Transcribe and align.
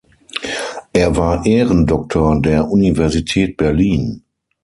Er 0.93 1.15
war 1.15 1.45
Ehrendoktor 1.45 2.41
der 2.41 2.67
Universität 2.71 3.55
Berlin. 3.55 4.23